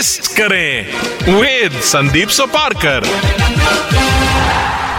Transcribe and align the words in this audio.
twist 0.00 0.36
करें 0.36 0.86
with 1.40 1.80
Sandeep 1.80 2.28
Soparkar 2.28 3.04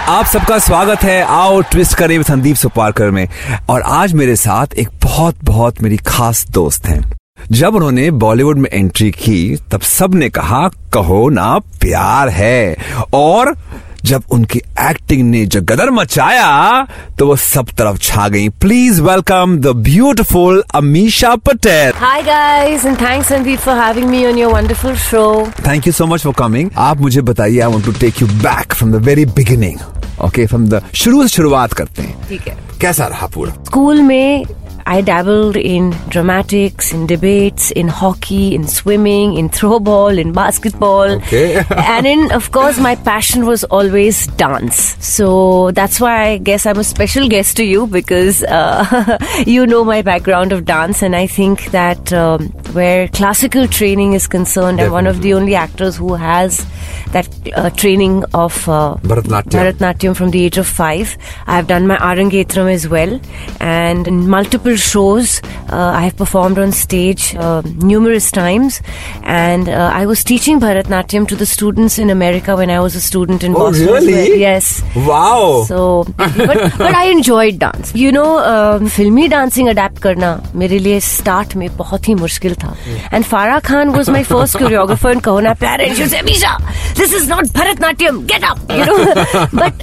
आप 0.10 0.26
सबका 0.26 0.60
स्वागत 0.60 1.02
है 1.02 1.22
आओ 1.22 1.62
ट्विस्ट 1.62 1.94
करें 1.94 2.18
विद 2.18 2.28
संदीप 2.28 2.56
सोपारकर 2.56 3.12
में। 3.12 3.28
और 3.70 3.82
आज 3.82 4.14
मेरे 4.14 4.36
साथ 4.36 4.68
एक 4.74 4.90
बहुत 5.04 5.36
बहुत 5.44 5.82
मेरी 5.82 5.98
खास 5.98 6.46
दोस्त 6.48 6.88
हैं। 6.88 7.12
जब 7.52 7.76
उन्होंने 7.76 8.12
बॉलीवुड 8.12 8.58
में 8.58 8.70
एंट्री 8.74 9.12
की, 9.12 9.56
तब 9.72 9.82
सबने 9.82 10.30
कहा, 10.30 10.68
कहो 10.68 11.30
ना, 11.30 11.60
प्यार 11.60 12.30
है। 12.30 12.76
और 13.14 13.58
जब 14.06 14.24
उनकी 14.32 14.60
एक्टिंग 14.82 15.22
ने 15.30 15.46
जो 15.46 15.62
गदर 15.62 15.90
मचाया 15.92 16.88
तो 17.20 17.28
वो 17.28 17.36
सब 17.36 17.70
तरफ़ 17.78 17.98
छा 18.02 18.28
गई। 18.28 18.50
Please 18.62 19.02
welcome 19.02 19.58
the 19.58 19.76
beautiful 19.88 20.64
Ameesha 20.76 21.36
Patel 21.48 21.92
Hi 22.02 22.20
guys, 22.28 22.86
and 22.86 22.98
thanks 23.02 23.32
Sandeep 23.32 23.60
for 23.66 23.76
having 23.78 24.10
me 24.12 24.24
on 24.30 24.40
your 24.42 24.52
wonderful 24.54 24.96
show. 25.02 25.48
Thank 25.68 25.88
you 25.88 25.94
so 25.94 26.06
much 26.06 26.24
for 26.24 26.34
coming 26.38 26.70
आप 26.90 27.02
मुझे 27.02 27.22
बताइए 27.22 27.60
I 27.60 27.72
want 27.72 27.86
to 27.86 27.92
take 28.00 28.22
you 28.22 28.28
back 28.28 28.74
from 28.74 28.92
the 28.92 29.04
very 29.06 29.26
beginning 29.38 29.80
okay 30.26 30.46
from 30.48 30.68
the 30.70 30.82
शुरू 30.96 31.22
से 31.24 31.30
शुरुआत 31.36 31.74
करते 31.74 32.02
हैं। 32.02 32.28
ठीक 32.30 32.48
है। 32.48 32.58
कैसा 32.82 33.06
रहा 33.08 33.28
पूरा? 33.28 33.54
स्कूल 33.66 34.02
में 34.02 34.46
I 34.86 35.02
dabbled 35.02 35.56
in 35.56 35.92
dramatics, 36.10 36.94
in 36.94 37.08
debates, 37.08 37.72
in 37.72 37.88
hockey, 37.88 38.56
in 38.56 38.68
swimming, 38.68 39.36
in 39.38 39.50
throwball, 39.50 40.18
in 40.18 40.32
basketball. 40.34 41.12
Okay. 41.12 41.64
and 41.70 42.08
in, 42.08 42.32
of 42.32 42.52
course, 42.52 42.80
my 42.80 42.96
passion 42.96 43.46
was 43.46 43.64
always 43.66 44.28
dance. 44.28 44.96
So 45.04 45.72
that's 45.72 46.00
why 46.00 46.30
I 46.30 46.38
guess 46.38 46.66
I'm 46.66 46.80
a 46.80 46.84
special 46.84 47.28
guest 47.28 47.58
to 47.58 47.64
you 47.64 47.88
because 47.88 48.44
uh, 48.44 49.18
you 49.48 49.66
know 49.66 49.84
my 49.84 50.02
background 50.02 50.52
of 50.52 50.66
dance, 50.66 51.02
and 51.02 51.16
I 51.16 51.28
think 51.28 51.66
that 51.72 52.14
um, 52.14 52.50
where 52.74 53.08
classical 53.10 53.68
training 53.68 54.14
is 54.14 54.28
concerned, 54.28 54.82
I'm 54.82 54.92
one 54.92 55.08
of 55.08 55.22
the 55.22 55.34
only 55.34 55.56
actors 55.56 55.98
who 55.98 56.14
has 56.16 56.66
that 57.12 57.28
uh, 57.56 57.70
training 57.72 58.24
of 58.34 58.68
uh, 58.70 58.96
Bharatanatyam. 59.02 59.74
Bharatanatyam 59.74 60.16
from 60.16 60.32
the 60.32 60.46
age 60.46 60.58
of 60.58 60.68
five. 60.68 61.18
I've 61.48 61.68
done 61.68 61.88
my 61.88 61.98
Arangetram 61.98 62.72
as 62.72 62.88
well, 62.88 63.20
and 63.60 64.08
in 64.08 64.28
multiple 64.71 64.77
shows 64.77 65.31
uh, 65.69 65.91
I 65.99 66.03
have 66.03 66.17
performed 66.17 66.59
on 66.59 66.71
stage 66.71 67.35
uh, 67.35 67.63
numerous 67.93 68.31
times. 68.31 68.81
And 69.25 69.69
uh, 69.69 69.91
I 69.93 70.07
was 70.07 70.23
teaching 70.23 70.61
Bharatanatyam 70.61 71.27
to 71.29 71.37
the 71.37 71.47
students 71.47 71.99
in 71.99 72.11
America 72.11 72.55
when 72.57 72.71
I 72.71 72.79
was 72.81 72.95
a 72.95 73.01
student 73.01 73.43
in 73.43 73.55
Oh, 73.57 73.59
Boston. 73.71 73.89
as 73.89 74.07
really? 74.07 74.13
well. 74.13 74.39
Yes. 74.39 74.83
Wow. 74.95 75.65
So, 75.67 76.05
but, 76.17 76.39
but 76.79 76.95
I 76.95 77.07
enjoyed 77.07 77.59
dance. 77.59 77.93
You 77.95 78.13
know, 78.13 78.29
uh, 78.39 78.79
फिल्मी 78.97 79.27
dancing 79.29 79.69
adapt 79.69 79.99
करना 80.03 80.29
मेरे 80.63 80.79
लिए 80.79 80.99
start 81.01 81.55
में 81.57 81.69
बहुत 81.77 82.09
ही 82.09 82.15
मुश्किल 82.15 82.55
था 82.63 82.75
and 83.13 83.25
Farah 83.25 83.59
Khan 83.69 83.89
was 83.97 84.11
my 84.11 84.23
first 84.25 84.59
choreographer 84.59 85.13
in 85.13 85.21
Kaho Naa 85.27 85.53
Pyaar 85.63 85.81
and 85.81 85.95
she 85.97 86.07
said 86.07 86.23
Ameesha 86.23 86.57
this 86.99 87.15
is 87.15 87.29
not 87.31 87.47
Bharatanatyam 87.57 88.21
get 88.33 88.45
up 88.51 88.71
you 88.73 88.85
know 88.85 89.45
but 89.61 89.83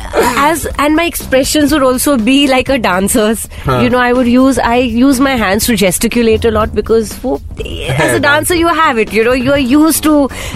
as 0.49 0.67
and 0.79 0.95
my 0.95 1.07
expressions 1.07 1.73
would 1.73 1.85
also 1.87 2.15
be 2.29 2.45
like 2.47 2.71
a 2.71 2.75
dancers 2.87 3.47
you 3.67 3.89
know 3.89 3.99
I 3.99 4.11
would 4.19 4.27
use 4.27 4.59
I 4.78 4.88
use 5.00 5.22
my 5.22 5.36
hands 5.44 5.66
to 5.68 5.74
gesticulate 5.84 6.46
a 6.46 6.50
lot 6.50 6.74
because 6.74 7.12
वो 7.24 7.40
as 7.60 8.12
a 8.14 8.20
dancer 8.20 8.54
you 8.54 8.72
have 8.78 8.98
it 8.98 9.12
you 9.12 9.22
know 9.24 9.32
you 9.32 9.52
are 9.52 9.58
used 9.58 10.02
to 10.02 10.12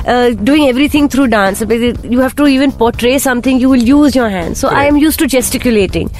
uh, 0.06 0.31
doing 0.49 0.66
everything 0.66 1.09
through 1.09 1.27
dance 1.28 1.62
But 1.65 1.81
you 2.12 2.21
have 2.21 2.37
to 2.37 2.47
even 2.47 2.72
portray 2.83 3.15
something 3.19 3.59
you 3.60 3.69
will 3.69 3.83
use 3.83 4.15
your 4.15 4.28
hands 4.28 4.60
so 4.60 4.69
i 4.69 4.84
am 4.91 4.97
used 4.97 5.19
to 5.22 5.28
gesticulating 5.34 6.10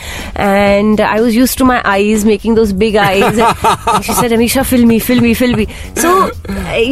and 0.47 1.01
i 1.01 1.21
was 1.21 1.37
used 1.37 1.59
to 1.59 1.65
my 1.65 1.79
eyes 1.93 2.25
making 2.25 2.55
those 2.55 2.73
big 2.73 2.97
eyes 3.05 3.39
and 3.39 4.05
she 4.09 4.17
said 4.21 4.37
amisha 4.39 4.65
fill 4.73 4.87
me 4.93 4.99
fill 4.99 5.21
me 5.21 5.35
fill 5.43 5.57
me 5.61 5.69
so 6.05 6.15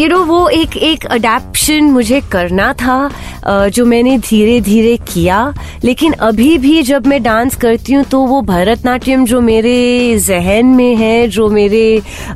you 0.00 0.08
know 0.14 0.24
वो 0.30 0.48
एक 0.54 0.76
एक 0.76 1.04
adaptation 1.18 1.84
मुझे 1.90 2.20
करना 2.32 2.72
था 2.80 2.96
uh, 3.10 3.68
जो 3.74 3.84
मैंने 3.86 4.16
धीरे 4.28 4.60
धीरे 4.60 4.96
किया 5.12 5.38
लेकिन 5.84 6.12
अभी 6.28 6.56
भी 6.58 6.82
जब 6.90 7.06
मैं 7.06 7.22
डांस 7.22 7.56
करती 7.64 7.92
हूँ 7.92 8.04
तो 8.10 8.20
वो 8.26 8.40
भरतनाट्यम 8.52 9.24
जो 9.26 9.40
मेरे 9.40 9.78
जहन 10.26 10.66
में 10.76 10.94
है 11.00 11.26
जो 11.36 11.48
मेरे 11.50 11.82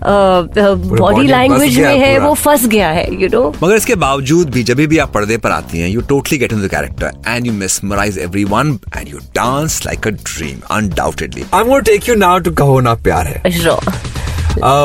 बॉडी 0.05 1.27
लैंग्वेज 1.27 1.79
में 1.79 1.99
है 1.99 2.19
वो 2.19 2.33
फंस 2.45 2.67
गया 2.67 2.89
है 2.91 3.07
यू 3.23 3.29
नो 3.33 3.43
मगर 3.63 3.75
इसके 3.77 3.95
बावजूद 4.07 4.51
भी 4.51 4.63
जब 4.71 4.85
भी 4.87 4.99
आप 4.99 5.13
पर्दे 5.15 5.37
पर 5.45 5.51
आती 5.51 5.79
हैं 5.79 5.89
you 5.89 6.01
totally 6.09 6.39
get 6.39 6.53
in 6.53 6.67
the 6.67 6.71
character 6.71 7.13
and 7.29 7.47
you 7.47 7.53
mesmerise 7.53 8.19
every 8.19 8.45
one 8.55 8.79
and 8.97 9.09
you 9.09 9.19
dance 9.37 9.81
like 9.87 10.07
a 10.07 10.11
dream 10.11 10.61
undoubtedly 10.77 11.45
I 11.55 11.65
want 11.69 11.85
take 11.87 12.09
you 12.09 12.15
now 12.15 12.39
to 12.39 12.51
Kaho 12.63 12.81
Naa 12.81 12.95
Pyaar 13.05 13.27
Hai. 13.27 13.43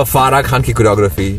Farah 0.04 0.42
Khan 0.42 0.62
की 0.62 0.74
choreography 0.74 1.30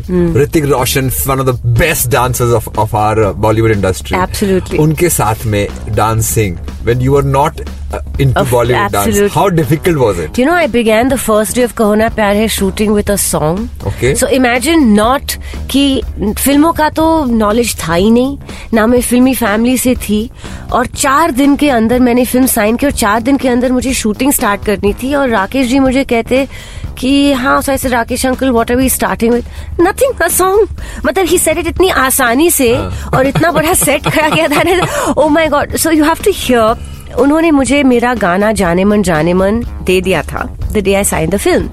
Hrithik 0.41 0.65
Roshan 0.65 1.09
one 1.27 1.39
of 1.39 1.47
the 1.47 1.75
best 1.79 2.09
dancers 2.11 2.53
of 2.53 2.69
of 2.79 2.95
our 2.95 3.31
Bollywood 3.45 3.71
industry 3.71 4.17
Absolutely. 4.17 4.79
उनके 4.79 5.09
साथ 5.09 5.45
में 5.45 5.67
dancing 5.95 6.57
when 6.83 7.01
you 7.01 7.15
are 7.17 7.23
not 7.23 7.61
into 7.93 8.41
Of- 8.41 8.51
Bollywood 8.51 8.91
dance 8.91 9.07
absolutely. 9.07 9.35
How 9.35 9.49
difficult 9.59 9.97
was 9.97 10.19
it 10.19 10.39
You 10.39 10.45
know, 10.47 10.57
I 10.63 10.67
began 10.75 11.09
the 11.13 11.19
first 11.23 11.57
day 11.59 11.63
of 11.69 11.75
Kahona 11.81 12.09
Pyar 12.17 12.33
Hai 12.39 12.47
shooting 12.57 12.93
with 12.97 13.09
a 13.13 13.17
song. 13.23 13.61
Okay. 13.91 14.13
So 14.21 14.29
imagine 14.39 14.85
not 14.99 15.35
कि 15.71 15.83
फ़िल्मों 16.39 16.71
का 16.73 16.89
तो 16.99 17.05
knowledge 17.25 17.75
था 17.83 17.93
ही 17.93 18.09
नहीं 18.11 18.37
ना 18.73 18.85
मैं 18.87 19.01
फिल्मी 19.01 19.33
family 19.35 19.77
से 19.77 19.95
थी 20.07 20.19
और 20.73 20.85
चार 21.03 21.31
दिन 21.41 21.55
के 21.63 21.69
अंदर 21.69 21.99
मैंने 22.09 22.25
फ़िल्म 22.25 22.47
साइन 22.47 22.75
की 22.77 22.85
और 22.85 22.91
चार 23.03 23.21
दिन 23.21 23.37
के 23.37 23.47
अंदर 23.49 23.71
मुझे 23.71 23.93
शूटिंग 24.03 24.31
स्टार्ट 24.33 24.65
करनी 24.65 24.93
थी 25.03 25.13
और 25.15 25.29
राकेश 25.29 25.67
जी 25.67 25.79
मुझे 25.79 26.03
कहते 26.13 26.47
कि 26.99 27.11
हाँ 27.33 27.61
सो 27.61 27.71
ऐसे 27.71 27.89
Rakesh 27.89 28.25
uncle 28.25 28.49
what 28.57 28.71
are 28.71 28.77
we 28.77 28.89
starting 28.89 29.33
with 29.33 29.45
nothing 29.81 30.21
a 30.21 30.27
song 30.37 30.67
मतलब 31.05 31.25
ही 31.27 31.37
सेट 31.37 31.57
इट 31.57 31.67
इतनी 31.67 31.89
आसानी 32.05 32.49
से 32.51 32.73
और 33.15 33.27
इतना 33.27 33.51
बड़ा 33.51 33.73
सेट 33.83 34.09
करा 34.13 34.29
गया 34.35 34.47
था 34.47 35.13
ओ 35.21 35.27
my 35.37 35.47
God 35.55 35.75
so 35.83 35.91
you 35.91 36.03
have 36.05 36.23
to 36.25 36.31
hear 36.35 36.89
उन्होंने 37.11 37.51
मुझे 37.51 37.83
मेरा 37.83 38.13
गाना 38.13 38.51
जाने 38.51 38.83
मन 38.83 39.01
जाने 39.01 39.33
मन 39.33 39.63
दे 39.83 40.01
दिया 40.01 40.23
था। 40.23 40.57
The 40.71 40.83
day 40.83 40.93
I 40.93 41.03
sign 41.05 41.29
the 41.29 41.37
film 41.37 41.69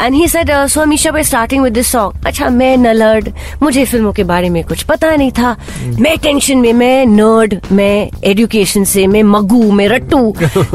and 0.00 0.14
he 0.14 0.28
said 0.28 0.50
so 0.66 0.80
Ameesha 0.80 1.10
by 1.10 1.22
starting 1.24 1.62
with 1.62 1.72
this 1.72 1.90
song 1.92 2.26
अच्छा 2.26 2.48
मैं 2.50 2.76
नलर्ड 2.76 3.32
मुझे 3.62 3.84
फ़िल्मों 3.84 4.12
के 4.12 4.24
बारे 4.24 4.50
में 4.50 4.62
कुछ 4.64 4.82
पता 4.84 5.14
नहीं 5.14 5.30
था 5.32 5.56
मैं 5.98 6.16
टेंशन 6.18 6.58
में 6.58 6.72
मैं 6.74 7.06
नर्ड 7.06 7.58
मैं 7.72 8.10
एजुकेशन 8.30 8.84
से 8.84 9.06
मैं 9.06 9.22
मगू 9.24 9.70
मैं 9.72 9.88
रट्टू 9.88 10.20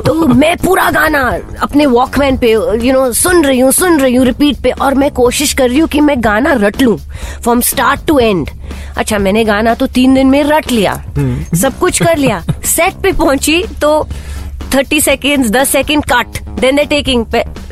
तो 0.06 0.27
मैं 0.36 0.56
पूरा 0.57 0.89
गाना 0.92 1.21
अपने 1.63 1.86
वॉकमैन 1.88 2.38
पे 2.38 2.51
यू 2.51 2.94
नो 2.94 3.12
सुन 3.13 3.44
रही 3.45 3.60
हूँ 3.60 3.71
सुन 3.74 4.00
रही 4.00 4.15
हूँ 4.15 4.25
रिपीट 4.25 4.62
पे 4.63 4.71
और 4.81 4.95
मैं 4.95 5.12
कोशिश 5.13 5.54
कर 5.54 5.69
रही 5.69 5.80
हूँ 5.80 5.89
कि 5.89 6.01
मैं 6.01 6.24
गाना 6.24 6.54
रट 6.60 6.81
लूँ 6.81 6.98
फ्रॉम 7.44 7.62
स्टार्ट 7.63 8.06
टू 8.07 8.19
एंड 8.19 8.50
अच्छा 8.98 9.18
मैंने 9.19 9.44
गाना 9.45 9.74
तो 9.75 9.88
तीन 9.89 10.13
दिन 10.13 10.27
में 10.27 10.44
रट 10.44 10.71
लिया 10.71 10.94
सब 11.56 11.77
कुछ 11.80 12.01
कर 12.04 12.18
लिया 12.18 12.44
सेट 12.65 13.01
पे 13.04 13.12
पहुँची 13.13 13.63
तो 13.81 13.92
थर्टी 14.74 15.00
सेकेंड 15.02 15.46
दस 15.50 15.70
second 15.70 16.04
cut 16.12 16.40
then 16.60 16.75
they 16.75 16.86
taking 16.86 17.25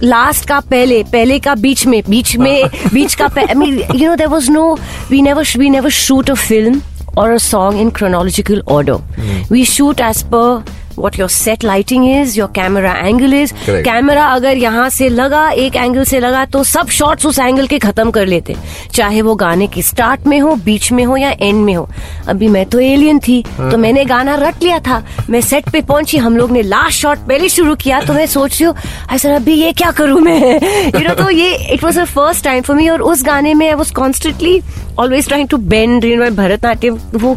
last 0.04 0.48
का 0.48 0.60
पहले 0.60 1.02
पहले 1.12 1.40
का 1.40 1.56
बीच 1.56 1.86
में 1.88 2.02
बीच 2.10 2.36
में 2.38 2.64
बीच 2.94 3.16
का 3.22 3.30
you 3.38 4.10
know 4.10 4.16
there 4.16 4.28
was 4.28 4.52
no 4.52 4.74
we 5.12 5.22
never 5.22 5.48
we 5.58 5.70
never 5.70 5.90
shoot 6.00 6.30
a 6.30 6.34
film 6.34 6.82
और 7.18 7.32
a 7.32 7.38
song 7.38 7.82
in 7.82 7.90
chronological 7.90 8.64
order 8.70 9.48
we 9.52 9.66
shoot 9.66 10.02
as 10.02 10.24
per 10.26 10.81
what 10.98 11.18
your 11.18 11.30
set 11.30 11.64
lighting 11.64 12.06
is, 12.06 12.36
your 12.38 12.48
camera 12.50 12.94
angle 13.10 13.34
is. 13.34 13.52
Correct. 13.52 13.84
Camera 13.86 14.26
अगर 14.26 14.58
यहाँ 14.58 14.90
से 14.90 15.10
लगा 15.10 15.50
एक 15.52 15.76
angle 15.76 16.04
से 16.04 16.20
लगा 16.20 16.44
तो 16.46 16.64
सब 16.64 16.90
शॉट्स 16.98 17.26
उस 17.26 17.40
एंगल 17.40 17.68
के 17.68 17.80
खत्म 17.80 18.12
कर 18.12 18.26
लेते। 18.28 18.56
चाहे 18.94 19.22
वो 19.22 19.36
गाने 19.36 19.68
के 19.68 19.82
स्टार्ट 19.82 20.28
में 20.28 20.40
हो 20.40 20.56
बीच 20.66 20.92
में 20.92 21.04
हो 21.06 21.18
या 21.18 21.32
एंड 21.32 21.64
में 21.66 21.74
हो। 21.74 21.88
अभी 22.30 22.48
मैं 22.48 22.66
तो 22.66 22.80
एलियन 22.80 23.20
थी 23.28 23.42
तो 23.60 23.78
मैंने 23.78 24.06
गाना 24.06 24.36
रट 24.42 24.64
लिया 24.64 24.80
था। 24.88 25.04
मैं 25.30 25.42
सेट 25.42 25.70
पे 25.72 25.82
पहुँची 25.82 26.18
हम 26.18 26.38
लोग 26.38 26.52
ने 26.52 26.62
लास्ट 26.62 27.00
शॉट 27.00 27.28
पहले 27.28 27.50
शुरू 27.50 27.76
किया 27.76 28.02
तो 28.02 28.14
मैं 28.14 28.26
सोच 28.28 28.62
रही 28.62 28.66
हूँ 28.66 29.18
सर 29.18 29.32
अभी 29.32 29.54
ये 29.54 29.72
क्या 29.74 29.92
करूँ 29.92 30.20
मैं? 30.22 30.54
यू 30.96 31.08
नो 31.08 31.14
तो 31.16 31.30
ये 31.30 31.54
it 31.74 31.84
was 31.84 32.00
a 32.00 32.06
first 32.06 32.44
time 32.44 32.64
for 32.64 32.76
me 32.76 32.90
और 32.90 33.02
उस 33.02 33.24
गाने 33.26 33.54
में 33.54 33.68
I 33.68 33.74
was 33.74 33.94
constantly 33.94 34.60
always 35.00 35.28
trying 35.28 35.48
to 35.50 35.58
bend 35.58 36.06
you 36.06 36.16
know 36.16 36.30
Bharatanatyam 36.36 36.98
वो 37.14 37.36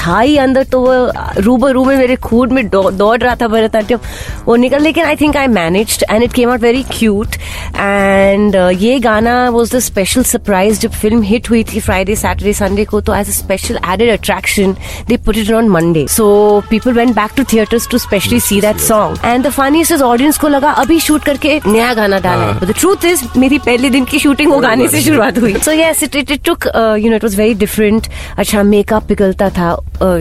था 0.00 0.20
ही 0.20 0.36
अंदर 0.36 0.64
तो 0.64 0.80
वो 0.80 0.94
रूबरू 1.38 1.84
में 1.84 1.96
मेरे 1.96 2.16
खून 2.46 2.54
में 2.54 2.68
दौड़ 2.68 3.18
रहा 3.18 3.34
था 3.36 3.48
भरतनाट्यम। 3.48 3.98
वो 4.46 4.56
निकल 4.56 4.82
लेकिन 4.82 5.04
I 5.04 5.16
think 5.16 5.36
I 5.36 5.46
manage 5.48 6.04
and 6.10 6.22
it 6.22 6.32
came 6.32 6.50
out 6.50 6.60
very 6.62 6.82
cute 6.92 7.36
and 7.76 8.54
ये 8.80 8.98
गाना 9.00 9.48
वॉज़ 9.50 9.76
द 9.76 9.78
स्पेशल 9.80 10.22
सरप्राइज़ 10.24 10.80
जब 10.80 10.90
फ़िल्म 10.92 11.22
हिट 11.22 11.50
हुई 11.50 11.62
थी 11.64 11.80
फ्राइडे 11.80 12.16
सैटरडे 12.16 12.52
संडे 12.52 12.84
को 12.84 13.00
तो 13.00 13.14
as 13.14 13.28
a 13.28 13.32
special 13.32 13.78
added 13.92 14.10
attraction 14.12 14.76
they 15.08 15.16
put 15.26 15.36
it 15.36 15.52
on 15.52 15.68
Monday 15.68 16.06
so 16.10 16.26
people 16.70 16.92
went 16.92 17.14
back 17.16 17.30
to 17.36 17.44
theatres 17.52 17.88
to 17.90 17.98
specially 17.98 18.40
see 18.40 18.60
that 18.60 18.78
song 18.80 19.24
and 19.24 19.46
the 19.46 19.74
is 19.76 20.02
audience 20.02 20.38
को 20.38 20.48
लगा 20.48 20.70
अभी 20.84 20.98
shoot 21.00 21.24
करके 21.24 21.60
नया 21.66 21.92
गाना 21.94 22.18
डाला 22.20 22.44
है। 22.44 22.66
द 22.66 22.74
ट्रूथ 22.78 23.04
इज़ 23.04 23.24
मेरी 23.38 23.58
पहले 23.58 23.90
दिन 23.90 24.04
की 24.04 24.18
शूटिंग 24.18 24.52
वो 24.52 24.58
गाने 24.60 24.88
से 24.88 25.00
शुरुआत 25.02 25.38
हुई। 25.38 25.54
So 25.64 25.72
yes 25.72 26.02
it 26.02 26.16
it 26.16 26.44
took 26.44 26.66
you 27.00 27.10
know 27.10 27.16
it 27.16 27.24
was 27.24 27.36
very 27.38 27.54
different 27.54 28.06
अच्छा 28.38 28.62
मेकअप 28.62 29.06
पिघलता 29.08 29.48
था 29.50 29.70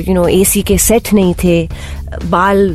यू 0.07 0.13
नो 0.13 0.27
एसी 0.27 0.61
के 0.61 0.77
सेट 0.77 1.13
नहीं 1.13 1.33
थे। 1.43 1.67
बाल 2.25 2.69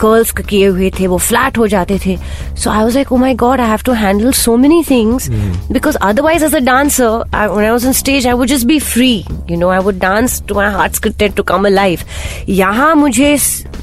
कर्ल्स 0.00 0.30
किए 0.38 0.66
हुए 0.66 0.90
थे 0.98 1.06
वो 1.06 1.18
फ्लैट 1.18 1.58
हो 1.58 1.66
जाते 1.68 1.98
थे। 2.06 2.16
So 2.58 2.70
I 2.70 2.82
was 2.82 2.94
like 2.94 3.12
oh 3.12 3.16
my 3.16 3.34
God 3.42 3.60
I 3.60 3.68
have 3.68 3.82
to 3.86 3.92
handle 3.92 4.32
so 4.32 4.56
many 4.56 4.82
things 4.90 5.28
because 5.72 5.96
otherwise 5.96 6.44
as 6.44 6.54
a 6.54 6.60
dancer 6.60 7.22
I 7.34 7.70
was 7.70 7.86
on 7.86 7.92
stage 7.92 8.26
I 8.26 8.32
would 8.32 8.48
just 8.48 8.66
be 8.66 8.78
free 8.80 9.12
you 9.50 9.58
know 9.58 9.68
I 9.68 9.78
would 9.78 9.98
dance 9.98 10.42
to 10.48 10.54
my 10.54 10.70
heart's 10.72 10.98
content 10.98 11.34
to 11.36 11.42
come 11.42 11.66
alive 11.66 12.00
यहाँ 12.48 12.94
मुझे 12.94 13.36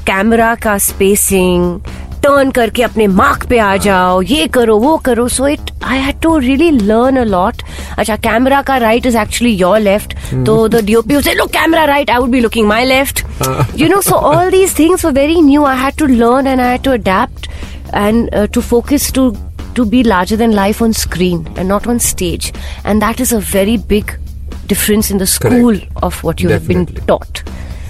camera 0.06 0.54
का 0.62 0.76
spacing 0.78 1.80
turn 2.22 2.50
करके 2.50 2.82
अपने 2.82 3.06
mark 3.06 3.46
पे 3.48 3.58
आ 3.58 3.76
जाओ 3.76 4.20
ये 4.22 4.46
करो 4.54 4.76
वो 4.78 4.96
करो। 5.04 5.26
So 5.28 5.46
it 5.48 5.70
I 5.84 5.98
had 5.98 6.20
to 6.22 6.36
really 6.38 6.70
learn 6.70 7.16
a 7.16 7.24
lot 7.24 7.62
अच्छा 7.98 8.16
कैमरा 8.16 8.60
का 8.62 8.76
right 8.76 9.06
is 9.06 9.16
actually 9.18 9.54
your 9.54 9.78
left 9.80 10.14
Hmm. 10.30 10.44
So 10.46 10.68
the 10.68 10.82
DOP 10.82 11.06
would 11.06 11.24
say, 11.24 11.34
look, 11.34 11.52
camera 11.52 11.86
right. 11.86 12.08
I 12.08 12.18
would 12.18 12.30
be 12.30 12.40
looking 12.40 12.66
my 12.66 12.84
left. 12.84 13.24
Ah. 13.42 13.68
you 13.74 13.88
know, 13.88 14.00
so 14.00 14.16
all 14.16 14.50
these 14.58 14.72
things 14.72 15.02
were 15.04 15.12
very 15.12 15.40
new. 15.40 15.64
I 15.64 15.74
had 15.74 15.96
to 15.98 16.06
learn 16.06 16.46
and 16.46 16.60
I 16.60 16.72
had 16.72 16.84
to 16.84 16.92
adapt 16.92 17.48
and 17.92 18.32
uh, 18.34 18.46
to 18.48 18.62
focus 18.62 19.10
to 19.12 19.36
to 19.74 19.84
be 19.84 20.02
larger 20.02 20.36
than 20.36 20.52
life 20.52 20.82
on 20.82 20.92
screen 20.92 21.46
and 21.56 21.68
not 21.68 21.86
on 21.86 21.98
stage. 21.98 22.52
And 22.84 23.00
that 23.02 23.20
is 23.20 23.32
a 23.32 23.40
very 23.40 23.76
big 23.76 24.18
difference 24.66 25.10
in 25.10 25.18
the 25.18 25.26
school 25.26 25.78
of 26.02 26.22
what 26.24 26.40
you 26.40 26.48
have 26.48 26.66
been 26.66 26.86
taught. 26.86 27.42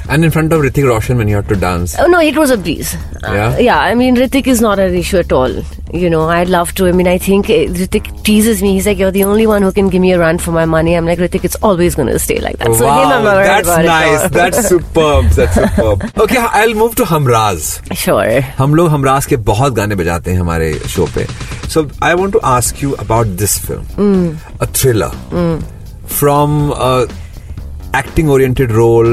And 0.09 0.23
in 0.25 0.29
front 0.33 0.53
of 0.55 0.61
Ritik 0.61 0.83
Roshan 0.87 1.17
when 1.19 1.27
you 1.27 1.35
had 1.35 1.47
to 1.49 1.55
dance. 1.61 1.93
Oh 2.01 2.05
no, 2.05 2.19
it 2.31 2.35
was 2.39 2.51
a 2.51 2.57
breeze. 2.65 2.89
Uh, 2.95 3.31
Yeah? 3.35 3.57
yeah. 3.67 3.79
I 3.91 3.95
mean, 4.01 4.15
Ritik 4.23 4.49
is 4.53 4.59
not 4.65 4.81
an 4.83 4.93
issue 4.99 5.17
at 5.21 5.31
all. 5.37 5.55
You 6.01 6.09
know, 6.13 6.19
I'd 6.33 6.49
love 6.55 6.73
to. 6.79 6.85
I 6.87 6.91
mean, 6.99 7.07
I 7.07 7.17
think 7.27 7.49
uh, 7.49 7.57
Ritik 7.79 8.09
teases 8.27 8.61
me. 8.65 8.73
He's 8.75 8.89
like, 8.91 8.99
"You're 9.03 9.13
the 9.15 9.23
only 9.31 9.47
one 9.51 9.65
who 9.67 9.71
can 9.77 9.89
give 9.95 10.03
me 10.03 10.11
a 10.17 10.19
run 10.23 10.41
for 10.45 10.51
my 10.57 10.65
money." 10.73 10.93
I'm 10.99 11.09
like, 11.11 11.23
Ritik, 11.23 11.47
it's 11.49 11.57
always 11.69 11.95
going 12.01 12.11
to 12.11 12.19
stay 12.25 12.37
like 12.45 12.59
that. 12.59 12.75
So 12.81 12.85
him, 12.85 12.91
I'm 12.91 12.99
wow, 12.99 13.09
not 13.15 13.23
worried 13.29 13.47
that's 13.51 13.67
about 13.67 13.85
it 13.85 13.87
at 13.87 14.05
nice. 14.05 14.21
all. 14.21 14.29
That's 14.37 14.67
superb. 14.73 15.31
That's 15.39 15.59
superb. 15.61 16.05
Okay, 16.25 16.43
I'll 16.61 16.75
move 16.83 16.95
to 17.01 17.07
Hamraz. 17.13 17.69
sure. 18.03 18.41
हम 18.57 18.75
लोग 18.75 18.89
हमराज 18.97 19.25
के 19.33 19.37
बहुत 19.51 19.73
गाने 19.81 19.95
बजाते 20.03 20.31
हैं 20.31 20.39
हमारे 20.39 20.73
show 20.95 21.05
पे 21.15 21.25
so 21.73 21.87
I 22.03 22.13
want 22.21 22.33
to 22.33 22.39
ask 22.51 22.83
you 22.83 22.91
about 23.07 23.27
this 23.41 23.57
film 23.65 24.37
a 24.61 24.65
thriller 24.81 25.59
from 26.19 26.51
acting 27.99 28.29
oriented 28.31 28.71
role 28.71 29.09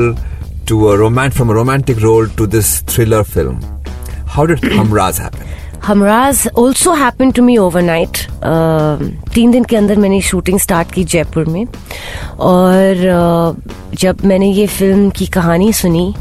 To 0.67 0.83
a 0.83 0.95
romant 0.95 1.33
from 1.33 1.51
romantic 1.51 1.97
role 1.99 2.29
to 2.37 2.45
this 2.47 2.81
thriller 2.89 3.23
film 3.23 3.59
how 4.27 4.45
did 4.45 4.71
Humraaz 4.73 5.19
happen 5.19 5.55
Humraaz 5.85 6.47
also 6.59 6.93
happen 6.93 7.31
to 7.31 7.43
me 7.43 7.57
overnight 7.57 8.17
तीन 9.33 9.51
दिन 9.51 9.63
के 9.63 9.75
अंदर 9.75 9.97
मैंने 9.97 10.21
shooting 10.21 10.59
start 10.59 10.91
की 10.91 11.03
जयपुर 11.03 11.45
में। 11.45 11.65
और 12.39 13.03
uh, 13.17 13.97
जब 13.99 14.25
मैंने 14.25 14.51
ये 14.51 14.65
फ़िल्म 14.67 15.09
की 15.09 15.27
कहानी 15.27 15.71
सुनी 15.73 16.13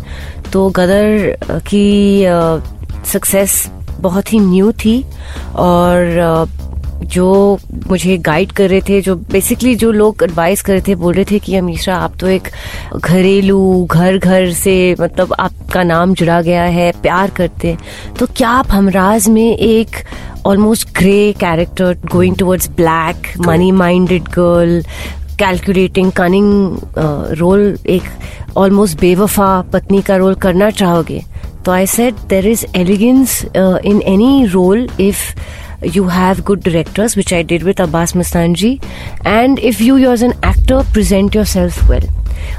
तो 0.53 0.69
गदर 0.71 1.37
uh, 1.41 1.61
की 1.69 2.27
सक्सेस 3.13 3.71
बहुत 4.01 4.33
ही 4.33 4.39
न्यू 4.41 4.73
थी। 4.85 5.03
और 5.57 5.97
uh, 6.27 6.76
जो 7.05 7.59
मुझे 7.87 8.17
गाइड 8.19 8.53
कर 8.53 8.69
रहे 8.69 8.81
थे 8.81 9.01
जो 9.01 9.15
बेसिकली 9.33 9.75
जो 9.77 9.91
लोग 9.93 10.23
एडवाइस 10.23 10.63
कर 10.63 10.73
रहे 10.73 10.83
थे 10.89 10.95
बोल 10.95 11.15
रहे 11.15 11.25
थे 11.25 11.39
कि 11.39 11.57
अमीशा 11.57 11.97
आप 11.97 12.17
तो 12.21 12.29
एक 12.29 12.49
घरेलू 12.97 13.87
घर 13.91 14.19
घर 14.19 14.51
से 14.53 14.97
मतलब 15.01 15.35
आपका 15.39 15.83
नाम 15.83 16.15
जुड़ा 16.15 16.41
गया 16.43 16.63
है 16.63 16.91
प्यार 17.03 17.31
करते 17.31 17.69
हैं। 17.69 17.79
तो 18.19 18.27
क्या 18.27 18.49
आप 18.49 18.71
हमराज 18.71 19.29
में 19.29 19.57
एक 19.57 19.97
almost 20.47 20.89
grey 20.99 21.33
character 21.41 21.99
going 22.13 22.37
towards 22.37 22.69
black 22.71 23.33
money 23.47 23.71
minded 23.73 24.29
girl 24.29 24.83
calculating 25.39 26.13
cunning 26.13 26.79
role 27.39 27.79
एक 27.87 28.03
ऑलमोस्ट 28.57 29.01
बेवफा 29.01 29.61
पत्नी 29.73 30.03
का 30.03 30.17
रोल 30.17 30.35
करना 30.35 30.71
चाहोगे? 30.71 31.23
तो 31.65 31.73
I 31.73 31.87
said 31.87 32.15
there 32.29 32.47
is 32.47 32.65
elegance 32.77 33.45
in 33.57 34.01
any 34.03 34.47
role 34.47 34.89
if 35.01 35.23
you 35.83 36.09
have 36.09 36.45
good 36.45 36.63
directors, 36.63 37.17
which 37.17 37.33
I 37.33 37.43
did 37.43 37.63
with 37.63 37.81
Abbas 37.81 38.13
Mustanji, 38.13 38.83
and 39.25 39.59
if 39.59 39.81
you, 39.81 39.97
as 40.11 40.23
an 40.23 40.35
actor, 40.43 40.85
present 40.93 41.35
yourself 41.35 41.89
well. 41.89 42.16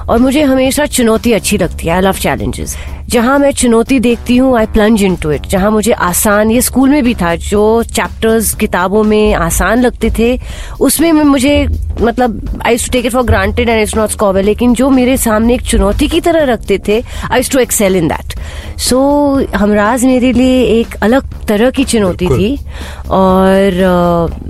और 0.09 0.19
मुझे 0.19 0.41
हमेशा 0.41 0.85
चुनौती 0.85 1.31
अच्छी 1.33 1.57
लगती 1.57 1.87
है। 1.87 1.93
आई 1.95 2.01
लव 2.01 2.17
चैलेंजेस 2.21 2.75
जहाँ 3.09 3.37
मैं 3.39 3.51
चुनौती 3.51 3.99
देखती 3.99 4.37
हूँ 4.37 4.57
I 4.59 4.65
plunge 4.65 5.03
in 5.03 5.15
to 5.15 5.31
it 5.31 5.45
जहाँ 5.47 5.69
मुझे 5.71 5.91
आसान 5.91 6.51
ये 6.51 6.61
स्कूल 6.61 6.89
में 6.89 7.03
भी 7.03 7.13
था 7.15 7.35
जो 7.35 7.61
चैप्टर्स 7.83 8.53
किताबों 8.55 9.03
में 9.03 9.33
आसान 9.33 9.81
लगते 9.81 10.09
थे 10.19 10.37
उसमें 10.81 11.11
मैं 11.11 11.23
मुझे 11.23 11.55
मतलब 12.01 12.61
I 12.65 12.77
to 12.77 12.91
take 12.91 13.05
it 13.05 13.11
for 13.11 13.23
granted 13.23 13.69
and 13.69 13.81
it's 13.81 13.95
not 13.95 14.09
scour 14.09 14.43
लेकिन 14.43 14.73
जो 14.73 14.89
मेरे 14.89 15.17
सामने 15.17 15.53
एक 15.53 15.61
चुनौती 15.61 16.07
की 16.07 16.21
तरह 16.21 16.43
रखते 16.53 16.79
थे 16.87 17.01
I 17.31 17.43
to 17.51 17.59
excel 17.59 17.95
in 17.95 18.07
that 18.07 18.35
सो 18.79 18.99
हमराज 19.55 20.05
मेरे 20.05 20.31
लिए 20.31 20.63
एक 20.79 20.95
अलग 21.01 21.33
तरह 21.47 21.69
की 21.69 21.83
चुनौती 21.83 22.27
थी 22.27 22.55
और 23.11 23.83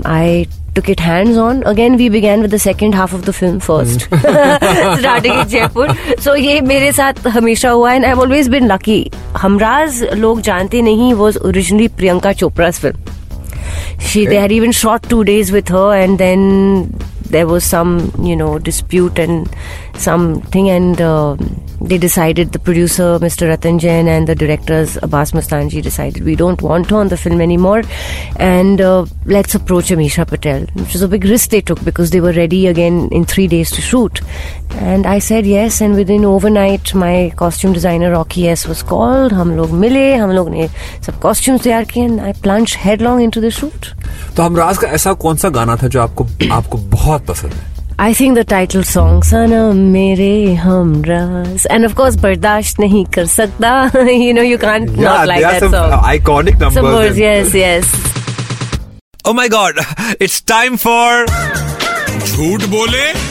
आई 0.06 0.46
took 0.78 0.90
it 0.94 1.00
hands 1.00 1.38
on 1.44 1.62
again 1.74 1.98
we 2.02 2.08
began 2.16 2.42
with 2.46 2.52
the 2.56 2.60
second 2.64 2.98
half 3.02 3.14
of 3.20 3.26
the 3.28 3.34
film 3.42 3.60
first 3.68 4.08
starting 5.04 5.38
in 5.44 5.48
jaipur 5.54 5.88
so 6.26 6.36
ये 6.36 6.60
मेरे 6.72 6.92
साथ 6.98 7.28
हमेशा 7.38 7.70
हुआ 7.70 7.94
and 7.98 8.10
I've 8.10 8.24
always 8.26 8.50
been 8.56 8.68
lucky 8.72 9.00
Humraaz 9.44 10.04
लोग 10.24 10.42
जानते 10.50 10.82
नहीं 10.90 11.14
was 11.22 11.40
originally 11.52 11.88
Priyanka 12.02 12.34
चोपड़ा's 12.42 12.80
film 12.86 13.14
she 14.00 14.22
okay. 14.22 14.26
they 14.30 14.42
had 14.42 14.52
even 14.52 14.72
shot 14.82 15.10
two 15.14 15.24
days 15.24 15.52
with 15.52 15.70
her 15.78 15.88
and 15.94 16.20
then 16.26 16.44
there 17.32 17.48
was 17.48 17.64
some 17.64 17.96
you 18.30 18.36
know 18.36 18.52
dispute 18.60 19.20
and 19.20 19.50
something 20.10 20.70
and 20.70 21.02
uh, 21.02 21.36
they 21.81 21.99
decided 21.99 22.53
the 22.53 22.59
producer 22.59 23.19
mr 23.19 23.49
ratan 23.49 23.79
jain 23.79 24.09
and 24.09 24.29
the 24.29 24.35
directors 24.35 24.97
abbas 25.03 25.33
mustanji 25.33 25.83
decided 25.83 26.25
we 26.25 26.37
don't 26.37 26.63
want 26.63 26.91
her 26.91 26.97
on 26.97 27.09
the 27.09 27.17
film 27.17 27.41
anymore 27.41 27.83
and 28.37 28.81
uh, 28.81 29.05
let's 29.27 29.55
approach 29.55 29.91
amisha 29.97 30.27
patel 30.27 30.67
which 30.75 30.93
was 30.93 31.03
a 31.03 31.09
big 31.09 31.25
risk 31.25 31.51
they 31.51 31.61
took 31.61 31.83
because 31.85 32.11
they 32.11 32.21
were 32.21 32.33
ready 32.33 32.67
again 32.67 33.09
in 33.11 33.25
three 33.25 33.47
days 33.47 33.71
to 33.71 33.81
shoot 33.81 34.21
and 34.93 35.07
i 35.07 35.19
said 35.19 35.47
yes 35.47 35.81
and 35.81 35.95
within 35.95 36.25
overnight 36.25 36.95
my 36.95 37.33
costume 37.37 37.73
designer 37.73 38.13
rocky 38.13 38.49
s 38.49 38.67
was 38.67 38.83
called 38.83 39.33
हम 39.33 39.57
लोग 39.57 39.71
मिले 39.85 40.15
हम 40.15 40.31
लोग 40.31 40.49
ने 40.51 40.69
सब 41.07 41.21
costumes 41.21 41.63
तैयार 41.65 41.85
किए 41.93 42.09
and 42.09 42.21
i 42.21 42.33
plunged 42.47 42.81
headlong 42.87 43.27
into 43.27 43.45
the 43.47 43.51
shoot 43.61 43.93
तो 44.37 44.43
हमराज 44.43 44.79
का 44.79 44.89
ऐसा 44.89 45.13
कौन 45.27 45.37
सा 45.37 45.49
गाना 45.59 45.77
था 45.83 45.89
जो 45.89 46.01
आपको 46.01 46.27
आपको 46.53 46.79
बहुत 46.97 47.27
पसंद 47.27 47.53
है 47.53 47.76
I 48.00 48.14
think 48.14 48.36
the 48.36 48.44
title 48.44 48.84
song 48.84 49.22
Sanam 49.22 49.90
Mere 49.92 50.56
Hamras 50.56 51.66
and 51.68 51.84
of 51.84 51.96
course 51.96 52.16
Bardash 52.16 52.76
Nahi 52.78 53.12
Kar 53.12 53.26
Sakta. 53.26 53.92
You 54.28 54.34
know 54.36 54.44
you 54.44 54.60
can't 54.60 54.90
yeah, 54.92 55.04
not 55.04 55.28
like 55.28 55.42
that 55.42 55.60
some 55.60 55.74
uh, 55.74 55.90
song. 55.90 56.04
iconic 56.04 56.60
numbers, 56.60 56.84
numbers 56.84 57.18
yes 57.18 57.54
yes. 57.56 57.90
Oh 59.26 59.34
my 59.34 59.48
god 59.48 59.76
it's 60.20 60.42
time 60.42 60.78
for 60.78 61.26
Jhoot 62.30 62.70
Bole 62.70 63.27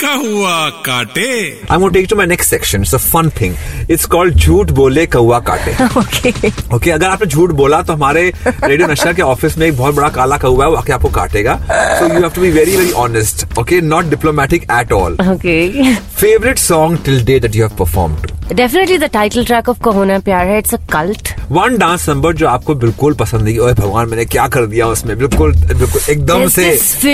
का 0.00 0.12
हुआ 0.14 0.68
काटे। 0.86 1.28
I 1.70 1.78
want 1.78 1.92
take 1.92 2.06
to 2.10 2.16
my 2.16 2.26
next 2.26 2.50
section 2.50 2.80
it's 2.82 2.94
a 2.94 2.98
fun 2.98 3.30
thing 3.40 3.54
it's 3.90 4.04
called 4.14 4.34
झूठ 4.36 4.70
बोले 4.80 5.06
कौआ 5.06 5.38
काटे। 5.48 5.72
Okay 5.84 6.30
okay. 6.32 6.52
Okay 6.74 6.90
अगर 6.90 7.06
आपने 7.06 7.26
झूठ 7.26 7.50
बोला 7.60 7.80
तो 7.82 7.92
हमारे 7.92 8.32
रेडियो 8.46 8.88
नशा 8.88 9.12
के 9.12 9.22
ऑफ़िस 9.22 9.58
में 9.58 9.66
एक 9.66 9.76
बहुत 9.78 9.94
बड़ा 9.94 10.08
काला 10.18 10.38
कौआ 10.38 10.64
है 10.64 10.70
वो 10.70 10.76
आके 10.76 10.92
आपको 10.92 11.08
काटेगा। 11.10 11.56
So 11.70 12.06
you 12.06 12.20
have 12.20 12.30
to 12.34 12.40
be 12.40 12.50
very 12.50 12.76
very 12.76 12.92
honest 13.04 13.58
okay 13.58 13.80
not 13.80 14.10
diplomatic 14.10 14.66
at 14.72 14.92
all 14.92 15.16
okay 15.32 15.58
favourite 16.20 16.58
song 16.58 16.98
till 17.04 17.24
day 17.24 17.38
that 17.40 17.56
you 17.56 17.66
have 17.66 17.76
perform 17.78 18.14
to 18.22 18.54
definitely 18.56 18.96
the 18.98 19.04
title 19.12 19.44
track 19.44 19.68
of 19.68 19.78
Kaho Naa 19.84 20.18
Pyaar 20.26 20.46
Hai 20.46 20.58
it's 20.58 20.74
a 20.74 20.78
cult 20.92 21.28
one 21.50 21.76
dance 21.78 22.08
number 22.08 22.34
जो 22.36 22.46
आपको 22.48 22.74
बिल्कुल 22.82 23.14
पसंद 23.20 23.42
नहीं 23.42 23.58
ओए 23.58 23.72
भगवान 23.74 24.08
मैंने 24.08 24.24
क्या 24.24 24.46
कर 24.56 24.66
दिया 24.66 24.86
उसमें 24.86 25.16
बिल्कुल 25.18 25.52
बिल्कुल 25.54 26.00
एकदम 26.12 26.46
से 26.56 26.66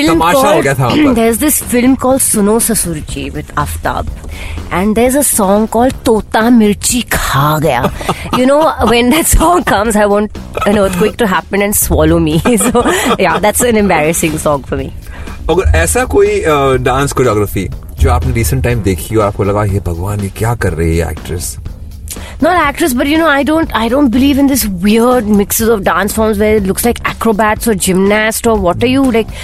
तमाशा 0.08 0.48
हो 0.48 0.60
गया 0.62 0.74
था 0.74 0.86
वहाँ 0.86 1.04
पर 1.04 1.14
There's 1.20 1.38
this 1.44 1.60
film 1.74 1.94
called 2.04 2.24
Suno 2.26 2.56
Sasurji 2.68 3.24
with 3.38 3.54
Aftab, 3.64 4.10
and 4.80 5.00
there's 5.00 5.20
a 5.22 5.24
song 5.30 5.68
called 5.76 5.96
Tota 6.10 6.42
Mirchi 6.58 7.04
Kha 7.16 7.46
Gaya. 7.66 7.86
you 8.40 8.50
know, 8.52 8.60
when 8.92 9.14
that 9.16 9.32
song 9.36 9.64
comes, 9.72 10.00
I 10.04 10.10
want 10.14 10.42
an 10.66 10.82
earthquake 10.84 11.16
to 11.24 11.30
happen 11.36 11.66
and 11.68 11.80
swallow 11.84 12.20
me. 12.28 12.36
so 12.66 12.84
yeah, 13.26 13.38
that's 13.46 13.66
an 13.72 13.82
embarrassing 13.86 14.38
song 14.46 14.70
for 14.72 14.84
me. 14.84 14.92
अगर 15.50 15.76
ऐसा 15.78 16.04
कोई 16.12 16.40
dance 16.84 17.12
choreography 17.12 17.68
जो 18.00 18.10
आपने 18.12 18.32
recent 18.32 18.62
time 18.64 18.82
देखी 18.82 19.16
और 19.16 19.24
आपको 19.26 19.44
लगा 19.44 19.64
ये 19.64 19.80
भगवान 19.86 20.20
ये 20.20 20.28
क्या 20.38 20.54
कर 20.66 20.72
रही 20.82 20.96
है 20.98 21.10
actress 21.10 21.56
Not 22.44 22.56
actress, 22.58 22.92
but 22.98 23.08
you 23.10 23.16
know, 23.20 23.26
I 23.30 23.42
don't, 23.48 23.72
I 23.78 23.88
don't 23.92 24.10
believe 24.14 24.38
in 24.42 24.46
this 24.50 24.62
weird 24.84 25.26
mixes 25.40 25.70
of 25.74 25.82
dance 25.88 26.14
forms 26.18 26.38
where 26.42 26.56
it 26.60 26.66
looks 26.70 26.84
like 26.86 27.00
acrobats 27.10 27.68
or 27.72 27.74
gymnast 27.86 28.46
or 28.52 28.54
what 28.66 28.84
are 28.86 28.90
you 28.92 29.02
like? 29.16 29.34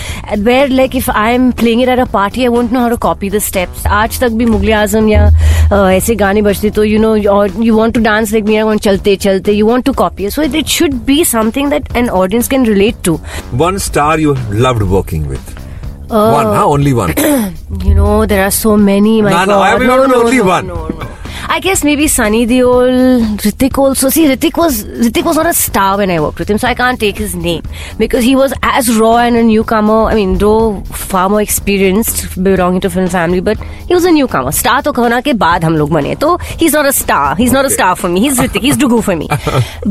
Where 0.49 0.69
like 0.73 0.97
if 1.01 1.09
I'm 1.23 1.47
playing 1.63 1.83
it 1.87 1.93
at 1.95 2.03
a 2.05 2.07
party, 2.15 2.45
I 2.47 2.51
won't 2.55 2.73
know 2.77 2.85
how 2.85 2.91
to 2.95 2.99
copy 3.07 3.31
the 3.37 3.41
steps. 3.49 3.85
आज 4.01 4.19
तक 4.21 4.39
भी 4.41 4.47
मुगल 4.53 4.73
आज़म 4.81 5.09
या 5.09 5.25
अ, 5.27 5.91
ऐसे 5.97 6.15
गाने 6.25 6.43
बजते 6.49 6.71
तो 6.81 6.85
you 6.93 7.01
know, 7.05 7.13
or 7.37 7.47
you 7.69 7.77
want 7.81 7.97
to 7.99 8.05
dance 8.09 8.33
like 8.37 8.49
मेरा 8.53 8.65
कौन 8.71 8.79
चलते 8.89 9.17
चलते, 9.27 9.57
you 9.61 9.67
want 9.73 9.89
to 9.91 9.95
copy. 10.05 10.31
So 10.37 10.47
it 10.49 10.55
it 10.63 10.77
should 10.79 10.99
be 11.13 11.19
something 11.35 11.75
that 11.77 11.95
an 12.05 12.11
audience 12.23 12.53
can 12.57 12.69
relate 12.75 13.03
to. 13.11 13.19
One 13.65 13.79
star 13.91 14.21
you 14.21 14.35
loved 14.69 14.89
working 14.97 15.29
with 15.35 15.53
Uh, 16.12 16.31
one 16.31 16.47
huh? 16.47 16.66
only 16.66 16.92
one 16.92 17.14
You 17.85 17.95
know, 17.95 18.26
there 18.26 18.45
are 18.45 18.50
so 18.50 18.76
many. 18.76 19.23
My 19.23 19.31
No, 19.31 19.45
no, 19.47 19.61
I 19.61 19.78
mean, 19.78 19.88
not 19.88 20.14
only 20.14 20.40
one. 20.42 20.66
No, 20.66 20.88
no. 20.88 21.02
I 21.49 21.61
guess 21.61 21.85
maybe 21.85 22.09
Sunny 22.09 22.47
Deol, 22.47 23.37
Ritik 23.37 23.77
also. 23.79 24.09
See, 24.09 24.27
Ritik 24.27 24.57
was 24.57 24.85
Ritik 24.85 25.25
was 25.25 25.37
not 25.37 25.47
a 25.47 25.53
star 25.53 25.97
when 25.99 26.11
I 26.11 26.21
worked 26.21 26.39
with 26.39 26.49
him, 26.51 26.59
so 26.59 26.67
I 26.69 26.75
can't 26.75 26.99
take 26.99 27.17
his 27.19 27.35
name 27.35 27.63
because 27.99 28.25
he 28.25 28.35
was 28.37 28.53
as 28.63 28.95
raw 28.97 29.17
and 29.19 29.37
a 29.37 29.43
newcomer. 29.43 30.05
I 30.05 30.15
mean, 30.15 30.39
though 30.39 30.81
far 30.93 31.29
more 31.29 31.43
experienced, 31.43 32.43
belonging 32.43 32.81
to 32.83 32.91
film 32.91 33.09
family, 33.09 33.41
but 33.41 33.59
he 33.89 33.95
was 33.95 34.05
a 34.05 34.13
newcomer. 34.13 34.53
Star 34.53 34.83
तो 34.83 34.93
कहना 34.93 35.21
के 35.29 35.33
बाद 35.45 35.65
हम 35.65 35.77
लोग 35.77 35.91
बने. 35.91 36.15
तो 36.21 36.39
he's 36.59 36.73
not 36.73 36.87
a 36.87 36.93
star. 36.93 37.35
He's 37.37 37.53
not 37.53 37.65
a 37.65 37.71
star 37.71 37.95
for 37.97 38.09
me. 38.09 38.21
He's 38.21 38.39
Ritik. 38.39 38.63
He's 38.63 38.77
Dugu 38.77 39.03
for 39.03 39.17
me. 39.17 39.29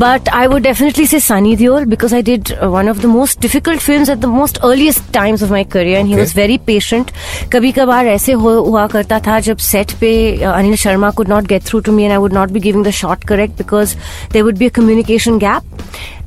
but 0.06 0.28
I 0.34 0.48
would 0.48 0.64
definitely 0.64 1.06
say 1.06 1.20
Sunny 1.20 1.56
Deol 1.58 1.88
because 1.90 2.14
I 2.14 2.22
did 2.22 2.52
uh, 2.54 2.70
one 2.70 2.88
of 2.88 3.02
the 3.02 3.08
most 3.08 3.40
difficult 3.42 3.82
films 3.82 4.10
at 4.10 4.22
the 4.22 4.28
most 4.28 4.60
earliest 4.64 5.12
times 5.14 5.42
of 5.42 5.52
my 5.52 5.64
career, 5.64 6.00
and 6.00 6.08
he 6.08 6.14
Okay. 6.16 6.22
was 6.22 6.34
very 6.34 6.58
patient 6.72 7.12
कभी 7.54 7.72
कभार 7.72 8.08
ऐसे 8.08 8.32
हो, 8.42 8.50
हुआ 8.66 8.86
करता 8.88 9.20
था 9.28 9.40
जब 9.50 9.58
set 9.68 9.92
पे 10.02 10.12
uh, 10.38 10.52
Anil 10.54 10.76
Sharma 10.86 11.10
could 11.20 11.28
not 11.30 11.41
not 11.42 11.50
get 11.50 11.64
through 11.64 11.82
to 11.90 11.92
me 11.92 12.06
and 12.06 12.14
I 12.14 12.18
would 12.18 12.38
not 12.40 12.54
be 12.54 12.60
giving 12.60 12.84
the 12.84 12.96
shot 13.02 13.26
correct 13.26 13.58
because 13.58 13.96
there 14.32 14.44
would 14.46 14.60
be 14.64 14.68
a 14.68 14.76
communication 14.80 15.40
gap. 15.40 15.64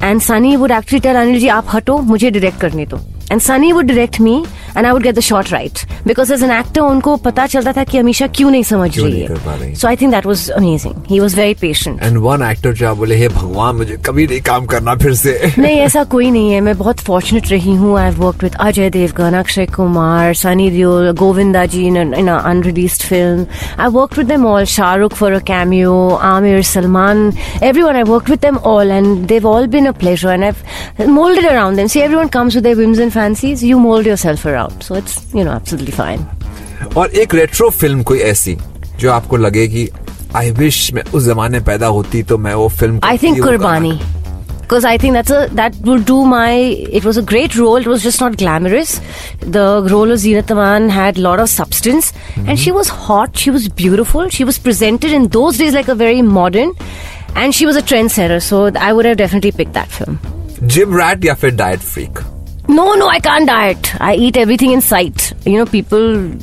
And 0.01 0.23
Sunny 0.23 0.57
would 0.57 0.71
actually 0.71 1.01
tell 1.01 1.17
Anil 1.17 1.41
ji, 1.41 1.49
aap 1.49 1.75
hato, 1.77 1.99
mujhe 2.13 2.33
direct 2.39 2.59
karne 2.67 2.89
to." 2.95 3.01
And 3.31 3.43
Sunny 3.43 3.73
would 3.73 3.87
direct 3.87 4.21
me 4.21 4.37
and 4.77 4.87
I 4.87 4.93
would 4.93 5.03
get 5.03 5.15
the 5.15 5.21
shot 5.21 5.53
right 5.53 5.79
because 6.07 6.33
as 6.35 6.43
an 6.43 6.51
actor 6.51 6.81
उनको 6.81 7.17
पता 7.17 7.47
चलता 7.47 7.73
था 7.73 7.85
कि 7.85 7.99
अमीशा 7.99 8.27
क्यों 8.27 8.51
नहीं 8.51 8.63
समझ 8.63 8.93
क्यों 8.95 9.07
रही 9.07 9.15
नहीं 9.15 9.27
कर 9.29 9.35
पा 9.35 9.55
रही। 9.55 9.69
है 9.69 9.75
so 9.75 9.89
I 9.89 9.97
think 9.97 10.11
that 10.11 10.27
was 10.27 10.51
amazing 10.53 10.95
he 11.09 11.21
was 11.21 11.37
very 11.37 11.55
patient 11.55 12.03
and 12.03 12.19
one 12.19 12.43
actor 12.43 12.73
जो 12.73 12.89
आप 12.89 12.97
बोले 12.97 13.17
हे 13.17 13.29
भगवान 13.29 13.77
मुझे 13.77 13.97
कभी 14.07 14.27
नहीं 14.27 14.41
काम 14.41 14.67
करना 14.67 14.95
फिर 14.95 15.15
से. 15.15 15.53
नहीं 15.59 15.77
ऐसा 15.77 16.05
कोई 16.05 16.31
नहीं 16.31 16.53
है। 16.53 16.61
मैं 16.61 16.77
बहुत 16.79 16.99
फॉर्चुनेट 16.99 17.51
रही 17.51 17.75
हूँ। 17.75 17.99
I 17.99 18.11
work 18.11 18.43
with 18.43 18.55
Ajay 18.61 18.91
Devgn 18.91 19.35
Akshay 19.35 19.67
Kumar 19.67 20.35
Sunny 20.35 20.71
Deol 20.71 21.11
Govinda 21.13 21.65
ji 21.65 21.87
in 21.87 21.97
in 22.15 22.29
unreleased 22.29 23.03
film 23.03 23.47
I 23.81 23.89
work 23.89 24.19
with 24.19 24.27
them 24.27 24.47
all 24.47 24.65
Shahrukh 24.65 25.15
for 25.15 25.33
a 25.33 25.39
cameo 25.39 26.09
Aamir 26.33 26.63
Salman 26.63 27.33
everyone 27.63 27.97
I 27.97 28.03
worked 28.09 28.31
with 28.33 28.41
them 28.45 28.59
all 28.71 28.91
and 28.97 29.29
they've 29.29 29.47
all 29.53 29.67
been 29.75 29.87
a 29.91 29.93
pleasure 30.03 30.33
and 30.35 30.45
I've 30.49 31.09
molded 31.19 31.47
around 31.53 31.81
them. 31.81 31.89
See 31.95 32.03
everyone 32.07 32.33
comes 32.39 32.59
with 32.59 32.67
their 32.69 32.79
whims 32.83 33.03
and 33.07 33.15
fancies. 33.19 33.65
You 33.71 33.79
mold 33.87 34.11
yourself 34.13 34.45
around 34.65 34.83
so 34.83 34.95
it's 34.95 35.35
you 35.35 35.45
know 35.45 35.53
absolutely 35.53 35.93
fine 35.93 36.27
और 36.97 37.11
एक 37.21 37.35
retro 37.35 37.69
film 37.71 38.03
कोई 38.03 38.19
ऐसी 38.21 38.57
जो 39.01 39.11
आपको 39.13 39.37
लगे 39.37 39.67
कि 39.69 39.89
I 40.37 40.51
wish 40.51 40.93
मैं 40.95 41.03
उस 41.15 41.25
जमाने 41.25 41.61
पैदा 41.69 41.87
होती 41.87 42.23
तो 42.23 42.39
मैं 42.39 42.55
वो 42.55 42.69
film 42.69 43.01
I 43.01 43.17
think 43.17 43.43
Kurbani. 43.45 43.99
Because 44.61 44.85
I 44.91 44.97
think 44.99 45.13
that's 45.15 45.31
a 45.31 45.41
that 45.57 45.75
will 45.87 46.03
do 46.11 46.15
my. 46.29 46.53
It 46.99 47.05
was 47.05 47.19
a 47.19 47.23
great 47.31 47.57
role. 47.57 47.77
It 47.77 47.89
was 47.93 48.03
just 48.03 48.23
not 48.23 48.37
glamorous. 48.43 48.95
The 49.57 49.65
role 49.93 50.15
of 50.15 50.21
Zinat 50.23 50.53
Aman 50.55 50.89
had 50.89 51.19
a 51.19 51.25
lot 51.27 51.43
of 51.43 51.51
substance, 51.55 52.09
mm-hmm. 52.13 52.49
and 52.49 52.63
she 52.63 52.73
was 52.77 52.93
hot. 53.09 53.37
She 53.43 53.53
was 53.57 53.69
beautiful. 53.83 54.31
She 54.39 54.47
was 54.51 54.59
presented 54.69 55.17
in 55.19 55.29
those 55.37 55.59
days 55.59 55.77
like 55.81 55.93
a 55.97 55.99
very 56.05 56.23
modern, 56.23 56.73
and 57.43 57.55
she 57.55 57.67
was 57.67 57.77
a 57.77 57.83
trendsetter. 57.93 58.41
So 58.49 58.63
I 58.89 58.95
would 58.95 59.11
have 59.11 59.19
definitely 59.19 59.53
picked 59.61 59.75
that 59.81 59.99
film. 59.99 60.19
Gym 60.63 60.97
rat 60.99 61.25
या 61.25 61.35
फिर 61.35 61.55
diet 61.57 61.81
freak 61.93 62.19
No, 62.70 62.94
no, 62.94 63.08
I 63.08 63.20
can't 63.20 63.48
diet. 63.50 63.88
I 64.00 64.14
eat 64.16 64.38
everything 64.38 64.72
in 64.72 64.82
sight. 64.88 65.34
You 65.44 65.58
know, 65.58 65.66
people 65.66 66.34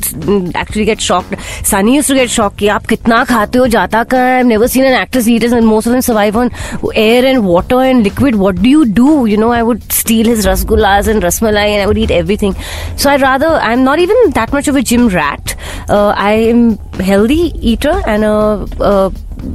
actually 0.56 0.84
get 0.84 1.00
shocked. 1.00 1.36
Sunny 1.62 1.94
used 1.96 2.08
to 2.08 2.16
get 2.16 2.32
shocked 2.36 2.56
कि 2.58 2.68
आप 2.76 2.86
कितना 2.92 3.22
खाते 3.24 3.58
हो 3.58 3.66
जाता 3.74 4.02
का 4.12 4.22
I've 4.38 4.46
never 4.46 4.68
seen 4.72 4.86
an 4.86 4.96
actress 5.00 5.28
eat 5.28 5.44
it 5.48 5.52
and 5.52 5.66
most 5.66 5.86
of 5.86 5.92
them 5.92 6.02
survive 6.02 6.36
on 6.36 6.50
air 6.94 7.24
and 7.24 7.46
water 7.46 7.80
and 7.80 8.02
liquid. 8.02 8.34
What 8.34 8.60
do 8.60 8.68
you 8.68 8.84
do? 8.86 9.26
You 9.26 9.36
know, 9.36 9.52
I 9.52 9.62
would 9.62 9.86
steal 9.92 10.26
his 10.26 10.46
rasgullas 10.46 11.06
and 11.06 11.22
rasmalai 11.22 11.66
and 11.68 11.82
I 11.82 11.86
would 11.86 11.98
eat 12.06 12.10
everything. 12.10 12.56
So 12.96 13.08
I'd 13.10 13.22
rather, 13.22 13.46
I'm 13.46 13.84
not 13.84 14.00
even 14.00 14.30
that 14.30 14.52
much 14.52 14.66
of 14.66 14.74
a 14.74 14.82
gym 14.82 15.06
rat. 15.08 15.54
Uh, 15.88 16.08
I 16.16 16.32
am 16.32 16.76
healthy 17.10 17.52
eater 17.74 17.94
and 18.04 18.24
a, 18.24 18.66
a 18.80 19.12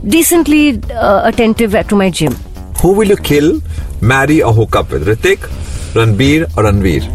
decently 0.08 0.82
uh, 0.94 1.22
attentive 1.34 1.76
to 1.90 1.96
my 1.96 2.10
gym. 2.22 2.40
Who 2.84 2.94
will 2.96 3.10
you 3.10 3.16
kill 3.26 3.62
marry 4.12 4.40
और 4.42 4.54
hook 4.54 4.78
up 4.78 4.94
with 4.94 5.04
Hrithik 5.10 5.46
Ranbir 5.97 6.47
और 6.57 6.67
Ranveer 6.67 7.09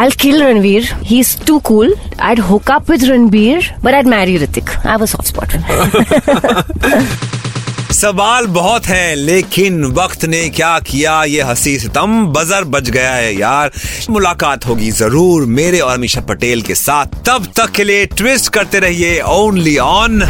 I'll 0.00 0.14
kill 0.22 0.40
Ranveer. 0.40 0.82
He's 1.02 1.30
too 1.48 1.60
cool. 1.60 1.90
I'd 2.18 2.38
hook 2.50 2.70
up 2.70 2.88
with 2.88 3.02
Ranveer, 3.02 3.62
but 3.82 3.94
I'd 3.94 4.06
marry 4.06 4.36
Ritik. 4.38 4.70
I 4.84 4.92
have 4.92 5.02
a 5.02 5.06
soft 5.06 5.26
spot 5.26 5.52
for 5.52 5.58
him. 5.58 7.08
सवाल 7.92 8.46
बहुत 8.54 8.86
है 8.86 9.14
लेकिन 9.14 9.84
वक्त 9.94 10.24
ने 10.24 10.48
क्या 10.56 10.78
किया 10.86 11.22
ये 11.24 11.42
हँसी 11.42 11.78
सितम 11.78 12.26
बजर 12.32 12.64
बज 12.74 12.90
गया 12.90 13.12
है 13.12 13.34
यार 13.34 13.70
मुलाकात 14.10 14.66
होगी 14.66 14.90
ज़रूर 14.90 15.46
मेरे 15.58 15.80
और 15.80 15.92
अमीशा 15.92 16.20
पटेल 16.28 16.62
के 16.62 16.74
साथ 16.74 17.16
तब 17.28 17.46
तक 17.56 17.70
के 17.76 17.84
लिए 17.84 18.04
ट्विस्ट 18.16 18.52
करते 18.54 18.78
रहिए 18.86 19.20
ओनली 19.28 19.76
ऑन 19.86 20.22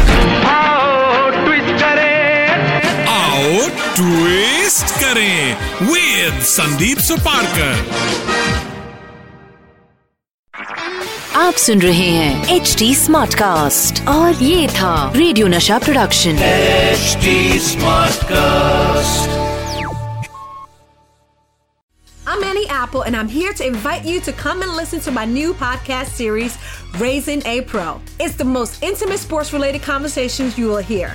आओ 3.09 3.67
ट्विस्ट 3.95 4.98
करें 5.08 5.86
विद 5.92 6.42
संदीप 6.54 6.98
सुपारकर 7.08 8.72
आप 11.36 11.54
सुन 11.58 11.80
रहे 11.82 12.08
हैं 12.10 12.56
एच 12.56 12.74
डी 12.78 12.94
स्मार्ट 12.94 13.34
कास्ट 13.34 14.06
और 14.08 14.42
ये 14.42 14.66
था 14.68 15.12
Radio 15.16 15.46
Nasha 15.46 15.78
production 15.84 16.36
HD 16.94 17.32
Smartcast. 17.68 19.32
I'm 22.26 22.44
Annie 22.44 22.68
Apple, 22.68 23.02
and 23.02 23.16
I'm 23.16 23.28
here 23.28 23.52
to 23.60 23.66
invite 23.66 24.04
you 24.04 24.20
to 24.28 24.32
come 24.44 24.62
and 24.62 24.76
listen 24.76 25.00
to 25.08 25.10
my 25.10 25.24
new 25.34 25.52
podcast 25.54 26.16
series, 26.22 26.56
Raising 27.04 27.44
a 27.46 27.60
Pro. 27.72 28.00
It's 28.20 28.36
the 28.36 28.48
most 28.56 28.82
intimate 28.82 29.18
sports 29.18 29.52
related 29.52 29.82
conversations 29.82 30.58
you 30.58 30.68
will 30.68 30.84
hear. 30.94 31.14